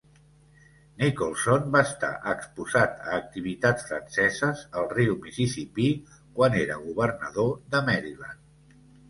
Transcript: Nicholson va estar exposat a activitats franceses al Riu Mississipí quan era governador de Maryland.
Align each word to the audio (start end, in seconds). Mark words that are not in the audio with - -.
Nicholson 1.01 1.67
va 1.75 1.83
estar 1.89 2.09
exposat 2.31 2.95
a 3.09 3.11
activitats 3.17 3.85
franceses 3.91 4.65
al 4.81 4.89
Riu 4.95 5.15
Mississipí 5.27 5.87
quan 6.41 6.59
era 6.63 6.81
governador 6.89 7.55
de 7.77 7.85
Maryland. 7.93 8.83